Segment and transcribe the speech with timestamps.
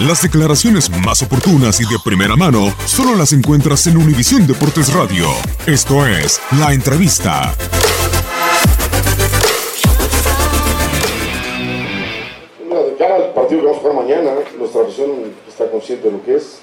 [0.00, 5.28] Las declaraciones más oportunas y de primera mano solo las encuentras en Univisión Deportes Radio.
[5.68, 7.54] Esto es La Entrevista.
[12.58, 15.10] De cara al partido que vamos a jugar mañana, nuestra afición
[15.46, 16.58] está consciente de lo que es.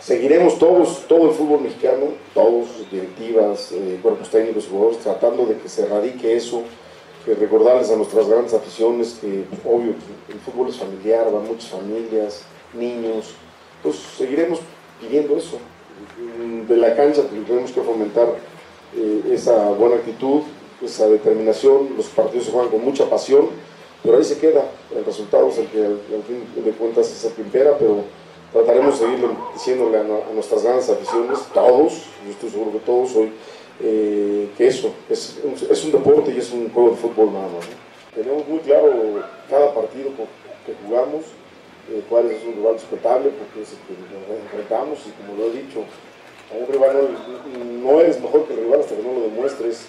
[0.00, 5.68] Seguiremos todos, todo el fútbol mexicano, todos, directivas, eh, cuerpos técnicos jugadores, tratando de que
[5.68, 6.62] se erradique eso,
[7.24, 9.94] que recordarles a nuestras grandes aficiones que, obvio,
[10.28, 12.44] el fútbol es familiar, van muchas familias,
[12.74, 13.34] niños,
[13.82, 14.60] pues seguiremos
[15.00, 15.58] pidiendo eso.
[16.68, 18.28] De la cancha tenemos que fomentar
[18.96, 20.42] eh, esa buena actitud,
[20.82, 23.48] esa determinación, los partidos se juegan con mucha pasión,
[24.02, 27.32] pero ahí se queda, el resultado es el que al, fin de cuentas es el
[27.32, 28.04] que impera, pero
[28.52, 33.16] trataremos de seguir diciéndole a, a, nuestras grandes aficiones, todos, yo estoy seguro que todos
[33.16, 33.32] hoy,
[33.80, 35.38] eh, que eso, es,
[35.70, 37.66] es, un deporte y es un juego de fútbol nada más.
[37.66, 37.86] ¿no?
[38.14, 38.90] Tenemos muy claro
[39.50, 40.10] cada partido
[40.64, 41.24] que jugamos,
[41.90, 45.46] eh, cuál es un rival respetable, porque es el que nos enfrentamos y como lo
[45.46, 45.84] he dicho,
[46.52, 47.16] a un rival
[47.82, 49.86] no, no eres mejor que el rival hasta que no lo demuestres.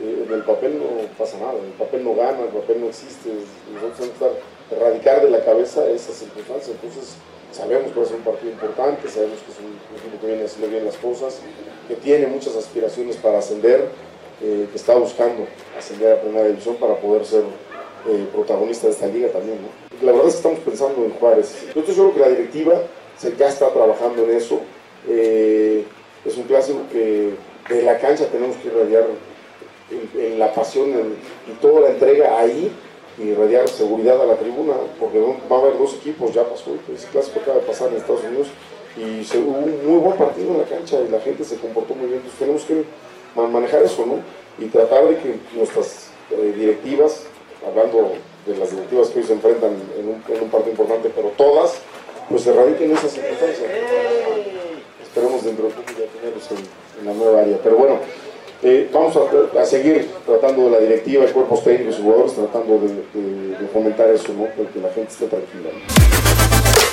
[0.00, 2.86] Eh, en el papel no pasa nada, en el papel no gana, el papel no
[2.86, 3.30] existe,
[3.74, 4.38] nosotros tenemos
[4.68, 7.16] que erradicar de la cabeza esas circunstancias, entonces
[7.50, 10.44] sabemos que va a ser un partido importante, sabemos que es un equipo que viene
[10.44, 11.40] haciendo bien las cosas,
[11.88, 13.88] que tiene muchas aspiraciones para ascender,
[14.40, 17.42] eh, que está buscando ascender a primera división para poder ser
[18.08, 19.58] eh, protagonista de esta liga también.
[19.62, 19.87] ¿no?
[20.02, 21.66] La verdad es que estamos pensando en Juárez.
[21.74, 22.74] Yo estoy seguro que la directiva
[23.36, 24.60] ya está trabajando en eso.
[25.08, 25.84] Eh,
[26.24, 27.34] es un clásico que
[27.68, 29.04] de la cancha tenemos que irradiar
[29.90, 30.90] en, en la pasión
[31.46, 32.70] y toda la entrega ahí
[33.18, 37.08] y irradiar seguridad a la tribuna, porque va a haber dos equipos, ya pasó, ese
[37.08, 38.48] clásico acaba de pasar en Estados Unidos
[38.96, 41.94] y se, hubo un muy buen partido en la cancha y la gente se comportó
[41.94, 42.84] muy bien, entonces tenemos que
[43.36, 44.20] manejar eso, ¿no?
[44.64, 47.24] Y tratar de que nuestras eh, directivas,
[47.66, 48.12] hablando
[48.46, 51.74] de las directivas que hoy se enfrentan en un, en un partido importante, pero todas,
[52.28, 53.70] pues erradiquen esas circunstancias.
[55.02, 57.58] Esperemos dentro de poco ya tenerlos en, en la nueva área.
[57.62, 57.98] Pero bueno,
[58.62, 62.78] eh, vamos a, a, seguir tratando de la directiva, de cuerpos técnicos y jugadores, tratando
[62.78, 64.44] de, de, de fomentar eso, ¿no?
[64.44, 65.70] Para que la gente esté tranquila.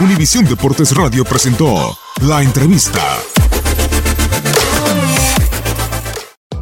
[0.00, 3.18] Univisión Deportes Radio presentó La Entrevista.